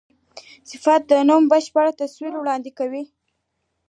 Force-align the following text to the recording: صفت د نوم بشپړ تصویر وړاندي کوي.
صفت 0.69 1.01
د 1.09 1.11
نوم 1.29 1.43
بشپړ 1.51 1.85
تصویر 2.01 2.33
وړاندي 2.37 2.71
کوي. 2.79 3.03